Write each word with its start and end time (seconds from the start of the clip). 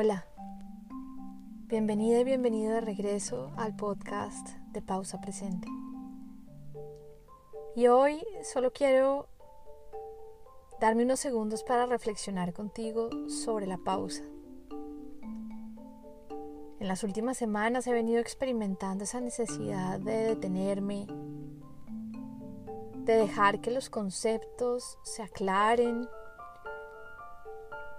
Hola, 0.00 0.28
bienvenida 1.66 2.20
y 2.20 2.24
bienvenido 2.24 2.72
de 2.72 2.80
regreso 2.80 3.50
al 3.56 3.74
podcast 3.74 4.50
de 4.70 4.80
Pausa 4.80 5.20
Presente. 5.20 5.66
Y 7.74 7.88
hoy 7.88 8.24
solo 8.44 8.72
quiero 8.72 9.26
darme 10.80 11.02
unos 11.02 11.18
segundos 11.18 11.64
para 11.64 11.86
reflexionar 11.86 12.52
contigo 12.52 13.10
sobre 13.28 13.66
la 13.66 13.78
pausa. 13.78 14.22
En 16.78 16.86
las 16.86 17.02
últimas 17.02 17.36
semanas 17.36 17.88
he 17.88 17.92
venido 17.92 18.20
experimentando 18.20 19.02
esa 19.02 19.20
necesidad 19.20 19.98
de 19.98 20.28
detenerme, 20.28 21.08
de 22.98 23.16
dejar 23.16 23.60
que 23.60 23.72
los 23.72 23.90
conceptos 23.90 24.96
se 25.02 25.24
aclaren 25.24 26.08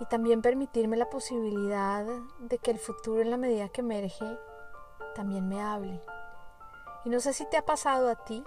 y 0.00 0.04
también 0.06 0.42
permitirme 0.42 0.96
la 0.96 1.08
posibilidad 1.08 2.06
de 2.40 2.58
que 2.58 2.70
el 2.70 2.78
futuro 2.78 3.22
en 3.22 3.30
la 3.30 3.36
medida 3.36 3.68
que 3.68 3.80
emerge 3.80 4.38
también 5.14 5.48
me 5.48 5.60
hable. 5.60 6.00
Y 7.04 7.08
no 7.08 7.20
sé 7.20 7.32
si 7.32 7.48
te 7.48 7.56
ha 7.56 7.64
pasado 7.64 8.10
a 8.10 8.24
ti 8.24 8.42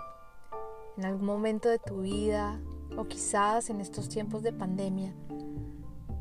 en 0.98 1.06
algún 1.06 1.26
momento 1.26 1.70
de 1.70 1.80
tu 1.80 2.02
vida 2.02 2.60
o 2.98 3.06
quizás 3.06 3.70
en 3.70 3.82
estos 3.82 4.10
tiempos 4.10 4.44
de 4.44 4.52
pandemia, 4.52 5.14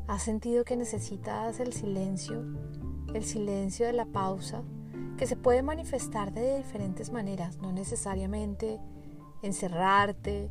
has 0.07 0.23
sentido 0.23 0.63
que 0.63 0.75
necesitas 0.75 1.59
el 1.59 1.73
silencio, 1.73 2.43
el 3.13 3.23
silencio 3.23 3.85
de 3.85 3.93
la 3.93 4.05
pausa, 4.05 4.63
que 5.17 5.27
se 5.27 5.35
puede 5.35 5.61
manifestar 5.61 6.31
de 6.31 6.57
diferentes 6.57 7.11
maneras, 7.11 7.57
no 7.57 7.73
necesariamente 7.73 8.79
encerrarte, 9.41 10.49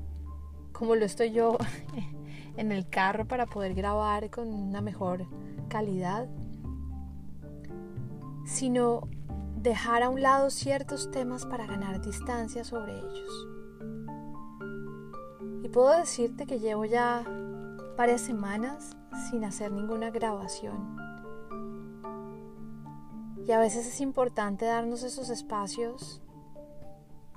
como 0.73 0.95
lo 0.95 1.04
estoy 1.04 1.32
yo 1.32 1.56
en 2.58 2.72
el 2.72 2.88
carro 2.88 3.26
para 3.26 3.46
poder 3.46 3.72
grabar 3.74 4.30
con 4.30 4.52
una 4.52 4.80
mejor 4.80 5.26
calidad, 5.68 6.28
sino 8.45 9.09
dejar 9.56 10.02
a 10.02 10.09
un 10.09 10.20
lado 10.20 10.50
ciertos 10.50 11.10
temas 11.10 11.46
para 11.46 11.66
ganar 11.66 12.00
distancia 12.00 12.65
sobre 12.65 12.98
ellos. 12.98 13.48
Y 15.62 15.68
puedo 15.68 15.96
decirte 15.96 16.46
que 16.46 16.59
llevo 16.59 16.84
ya 16.84 17.24
varias 17.96 18.23
semanas 18.23 18.96
sin 19.30 19.45
hacer 19.45 19.70
ninguna 19.70 20.10
grabación. 20.10 20.96
Y 23.46 23.52
a 23.52 23.60
veces 23.60 23.87
es 23.87 24.00
importante 24.00 24.66
darnos 24.66 25.04
esos 25.04 25.30
espacios 25.30 26.20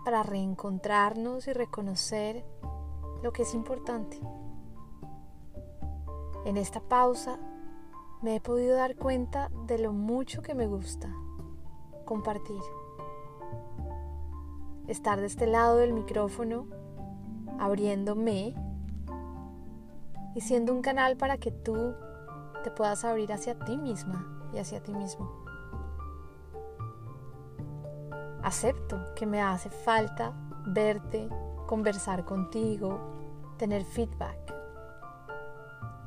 para 0.03 0.23
reencontrarnos 0.23 1.47
y 1.47 1.53
reconocer 1.53 2.44
lo 3.22 3.31
que 3.31 3.44
es 3.44 3.53
importante. 3.53 4.19
En 6.45 6.58
esta 6.58 6.80
pausa 6.80 7.38
me 8.22 8.36
he 8.36 8.42
podido 8.42 8.75
dar 8.75 8.95
cuenta 8.95 9.50
de 9.67 9.78
lo 9.78 9.94
mucho 9.94 10.42
que 10.42 10.56
me 10.56 10.67
gusta 10.67 11.08
compartir. 12.06 12.61
Estar 14.88 15.19
de 15.19 15.28
este 15.28 15.47
lado 15.47 15.78
del 15.78 15.94
micrófono, 15.94 16.66
abriéndome 17.59 18.56
y 20.36 20.42
siendo 20.42 20.73
un 20.73 20.81
canal 20.81 21.16
para 21.16 21.38
que 21.38 21.52
tú 21.52 21.94
te 22.64 22.72
puedas 22.72 23.06
abrir 23.06 23.31
hacia 23.31 23.58
ti 23.59 23.78
misma 23.78 24.50
y 24.53 24.58
hacia 24.58 24.81
ti 24.81 24.94
mismo. 24.94 25.31
Acepto 28.44 29.14
que 29.16 29.25
me 29.28 29.42
hace 29.42 29.69
falta 29.69 30.34
verte, 30.66 31.30
conversar 31.67 32.25
contigo, 32.25 33.00
tener 33.58 33.84
feedback. 33.86 34.50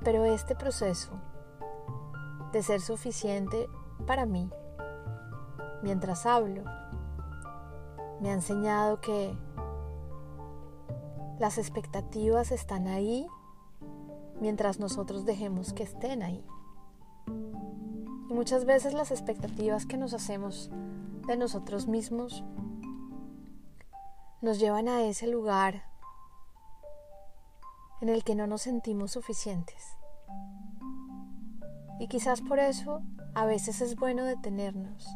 Pero 0.05 0.24
este 0.24 0.55
proceso 0.55 1.12
de 2.52 2.62
ser 2.62 2.80
suficiente 2.80 3.69
para 4.06 4.27
mí, 4.27 4.50
mientras 5.83 6.27
hablo, 6.27 6.62
me 8.20 8.30
ha 8.30 8.34
enseñado 8.34 9.01
que 9.01 9.36
las 11.39 11.58
expectativas 11.58 12.52
están 12.52 12.86
ahí 12.86 13.27
mientras 14.40 14.78
nosotros 14.78 15.24
dejemos 15.24 15.73
que 15.73 15.83
estén 15.83 16.23
ahí. 16.23 16.45
Y 17.27 18.34
muchas 18.34 18.64
veces 18.64 18.95
las 18.95 19.11
expectativas 19.11 19.86
que 19.86 19.96
nos 19.96 20.14
hacemos 20.14 20.70
de 21.27 21.36
nosotros 21.36 21.86
mismos 21.86 22.45
nos 24.42 24.58
llevan 24.58 24.89
a 24.89 25.02
ese 25.02 25.27
lugar 25.27 25.84
en 28.01 28.11
el 28.11 28.23
que 28.24 28.34
no 28.34 28.46
nos 28.46 28.62
sentimos 28.62 29.12
suficientes. 29.12 29.96
Y 31.98 32.08
quizás 32.08 32.40
por 32.40 32.58
eso 32.58 33.02
a 33.34 33.46
veces 33.46 33.80
es 33.80 33.96
bueno 33.96 34.24
detenernos 34.24 35.06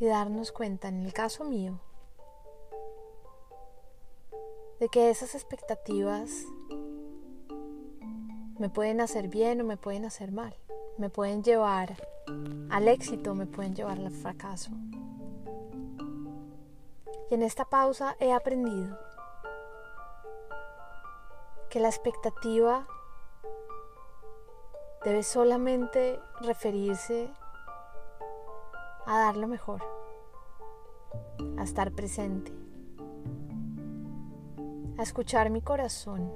y 0.00 0.06
darnos 0.06 0.52
cuenta, 0.52 0.88
en 0.88 1.04
el 1.04 1.12
caso 1.12 1.44
mío, 1.44 1.80
de 4.80 4.88
que 4.88 5.10
esas 5.10 5.34
expectativas 5.34 6.44
me 8.58 8.68
pueden 8.68 9.00
hacer 9.00 9.28
bien 9.28 9.60
o 9.60 9.64
me 9.64 9.76
pueden 9.76 10.04
hacer 10.04 10.32
mal, 10.32 10.54
me 10.98 11.08
pueden 11.08 11.42
llevar 11.42 11.96
al 12.70 12.88
éxito, 12.88 13.34
me 13.34 13.46
pueden 13.46 13.74
llevar 13.74 13.98
al 13.98 14.10
fracaso. 14.10 14.72
Y 17.30 17.34
en 17.34 17.42
esta 17.42 17.64
pausa 17.64 18.16
he 18.20 18.32
aprendido 18.32 18.98
que 21.70 21.80
la 21.80 21.88
expectativa 21.88 22.86
debe 25.04 25.22
solamente 25.22 26.20
referirse 26.40 27.28
a 29.06 29.18
dar 29.18 29.36
lo 29.36 29.48
mejor, 29.48 29.82
a 31.58 31.64
estar 31.64 31.92
presente, 31.92 32.52
a 34.96 35.02
escuchar 35.02 35.50
mi 35.50 35.60
corazón 35.60 36.30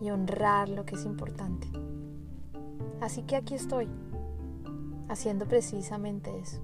y 0.00 0.10
honrar 0.10 0.68
lo 0.68 0.84
que 0.84 0.96
es 0.96 1.04
importante. 1.04 1.68
Así 3.00 3.22
que 3.22 3.36
aquí 3.36 3.54
estoy, 3.54 3.88
haciendo 5.08 5.46
precisamente 5.46 6.38
eso, 6.38 6.60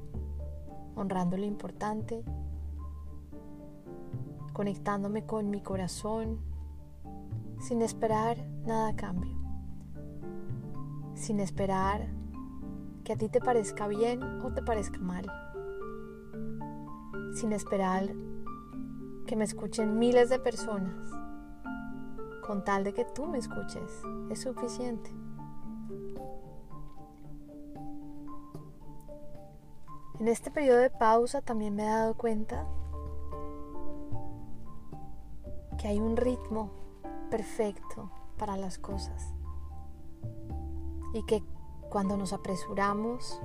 honrando 0.95 1.39
lo 1.39 1.47
importante, 1.47 2.23
conectándome 4.53 5.25
con 5.25 5.51
mi 5.51 5.63
corazón, 5.63 6.39
sin 7.61 7.81
esperar 7.81 8.47
nada 8.67 8.89
a 8.89 8.97
cambio, 8.97 9.46
sin 11.17 11.41
esperar 11.41 12.07
que 13.03 13.15
a 13.15 13.17
ti 13.17 13.29
te 13.29 13.41
parezca 13.41 13.89
bien 13.89 14.23
o 14.43 14.53
te 14.53 14.63
parezca 14.63 14.99
mal, 14.99 15.27
sin 17.35 17.53
esperar 17.53 18.15
que 19.27 19.35
me 19.35 19.45
escuchen 19.45 19.99
miles 19.99 20.29
de 20.29 20.39
personas, 20.39 21.11
con 22.47 22.63
tal 22.65 22.85
de 22.85 22.93
que 22.93 23.05
tú 23.05 23.27
me 23.27 23.39
escuches, 23.39 24.03
es 24.31 24.41
suficiente. 24.43 25.11
En 30.21 30.29
este 30.29 30.51
periodo 30.51 30.79
de 30.79 30.91
pausa 30.91 31.41
también 31.41 31.75
me 31.75 31.85
he 31.85 31.89
dado 31.89 32.15
cuenta 32.15 32.67
que 35.79 35.89
hay 35.89 35.99
un 35.99 36.17
ritmo 36.17 36.71
perfecto 37.31 38.11
para 38.37 38.57
las 38.57 38.79
cosas 38.79 39.36
y 41.17 41.23
que 41.23 41.43
cuando 41.89 42.19
nos 42.19 42.35
apresuramos, 42.35 43.41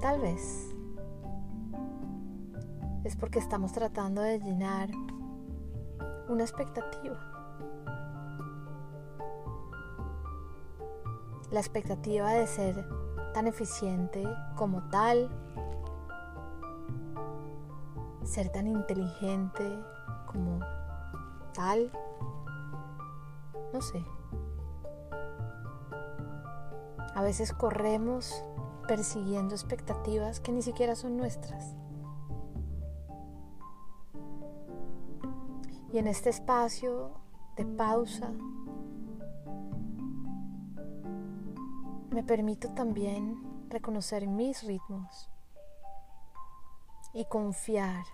tal 0.00 0.18
vez 0.18 0.74
es 3.04 3.16
porque 3.16 3.38
estamos 3.38 3.72
tratando 3.72 4.22
de 4.22 4.38
llenar 4.38 4.88
una 6.30 6.42
expectativa. 6.42 7.18
La 11.50 11.60
expectativa 11.60 12.32
de 12.32 12.46
ser 12.46 12.88
tan 13.34 13.46
eficiente 13.46 14.24
como 14.56 14.88
tal, 14.88 15.28
ser 18.24 18.48
tan 18.48 18.66
inteligente 18.68 19.84
como 20.24 20.60
tal, 21.52 21.92
no 23.74 23.82
sé. 23.82 24.02
A 27.14 27.22
veces 27.22 27.52
corremos 27.52 28.44
persiguiendo 28.88 29.54
expectativas 29.54 30.40
que 30.40 30.52
ni 30.52 30.62
siquiera 30.62 30.96
son 30.96 31.16
nuestras. 31.16 31.76
Y 35.92 35.98
en 35.98 36.08
este 36.08 36.30
espacio 36.30 37.10
de 37.56 37.66
pausa 37.66 38.32
me 42.10 42.22
permito 42.22 42.70
también 42.70 43.42
reconocer 43.68 44.26
mis 44.26 44.62
ritmos 44.62 45.30
y 47.14 47.24
confiar 47.26 48.04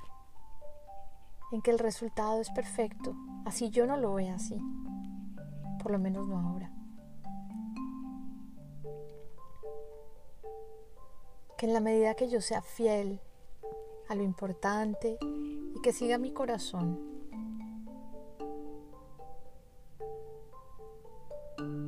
en 1.53 1.62
que 1.62 1.71
el 1.71 1.79
resultado 1.79 2.41
es 2.41 2.50
perfecto, 2.50 3.15
así 3.45 3.71
yo 3.71 3.87
no 3.87 3.97
lo 3.97 4.15
vea 4.15 4.35
así, 4.35 4.61
por 5.83 5.93
lo 5.93 5.99
menos 5.99 6.27
no 6.27 6.39
ahora. 6.39 6.78
Que 11.59 11.67
en 11.67 11.75
la 11.75 11.81
medida 11.81 12.15
que 12.15 12.29
yo 12.29 12.41
sea 12.41 12.63
fiel 12.63 13.21
a 14.09 14.15
lo 14.15 14.23
importante 14.23 15.19
y 15.21 15.81
que 15.83 15.93
siga 15.93 16.17
mi 16.17 16.31
corazón, 16.31 17.01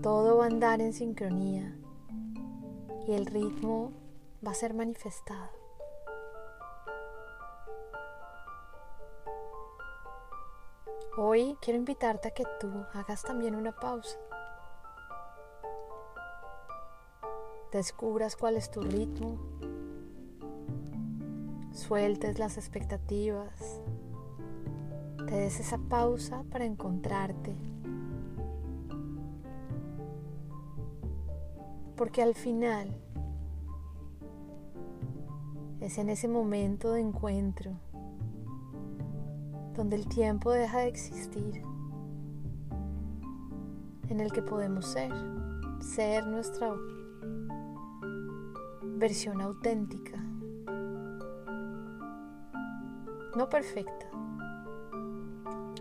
todo 0.03 0.39
va 0.39 0.45
a 0.45 0.49
andar 0.49 0.81
en 0.81 0.93
sincronía 0.93 1.73
y 3.07 3.13
el 3.13 3.27
ritmo 3.27 3.93
va 4.45 4.51
a 4.51 4.55
ser 4.55 4.75
manifestado. 4.75 5.51
Hoy 11.17 11.57
quiero 11.61 11.79
invitarte 11.79 12.29
a 12.29 12.31
que 12.33 12.45
tú 12.59 12.73
hagas 12.93 13.23
también 13.23 13.55
una 13.55 13.71
pausa. 13.71 14.19
Descubras 17.73 18.35
cuál 18.35 18.57
es 18.57 18.71
tu 18.71 18.81
ritmo. 18.81 19.39
Sueltes 21.73 22.39
las 22.41 22.57
expectativas. 22.57 23.81
Te 25.27 25.37
des 25.37 25.61
esa 25.61 25.79
pausa 25.79 26.43
para 26.51 26.65
encontrarte. 26.65 27.55
Porque 31.97 32.23
al 32.23 32.35
final 32.35 32.89
es 35.81 35.99
en 35.99 36.09
ese 36.09 36.27
momento 36.27 36.93
de 36.93 37.03
encuentro 37.03 37.73
donde 39.77 39.97
el 39.97 40.09
tiempo 40.09 40.51
deja 40.51 40.81
de 40.81 40.89
existir, 40.89 41.63
en 44.09 44.21
el 44.21 44.33
que 44.33 44.43
podemos 44.43 44.87
ser, 44.87 45.13
ser 45.81 46.27
nuestra 46.27 46.75
versión 49.01 49.41
auténtica, 49.41 50.19
no 53.35 53.49
perfecta, 53.49 54.07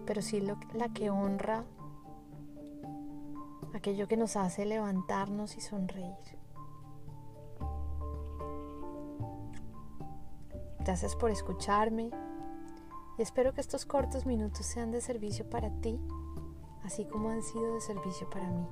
pero 0.06 0.22
sí 0.22 0.42
la 0.74 0.90
que 0.94 1.10
honra 1.10 1.66
aquello 3.74 4.08
que 4.08 4.16
nos 4.16 4.38
hace 4.38 4.66
levantarnos 4.66 5.58
y 5.58 5.62
sonreír. 5.62 6.16
Gracias 10.80 11.16
por 11.18 11.30
escucharme 11.30 12.10
y 13.18 13.22
espero 13.22 13.54
que 13.54 13.60
estos 13.60 13.86
cortos 13.86 14.26
minutos 14.26 14.66
sean 14.66 14.92
de 14.92 15.02
servicio 15.02 15.50
para 15.50 15.70
ti, 15.82 16.00
así 16.84 17.06
como 17.06 17.30
han 17.30 17.44
sido 17.44 17.76
de 17.76 17.82
servicio 17.82 18.30
para 18.30 18.50
mí. 18.50 18.66